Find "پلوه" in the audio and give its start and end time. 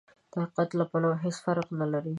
0.91-1.15